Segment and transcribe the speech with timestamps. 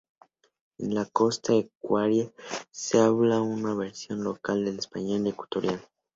[0.79, 2.31] En la Costa ecuatoriana
[2.71, 5.79] se habla una versión local del español ecuatorial.